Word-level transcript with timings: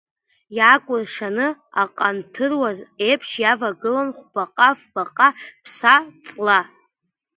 Иаакәыршаны, 0.57 1.47
аҟанҭыруаз 1.81 2.79
еиԥш 3.07 3.29
иавагылан 3.41 4.09
хәбаҟа-фбаҟа 4.17 5.29
ԥса-ҵла. 5.63 6.59